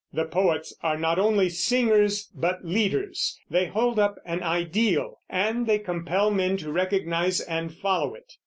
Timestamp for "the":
0.11-0.25